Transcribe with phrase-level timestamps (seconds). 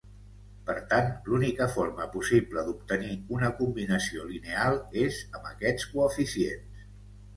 [0.69, 6.85] Per tant, l'única forma possible d'obtenir una combinació lineal és amb aquests coeficients.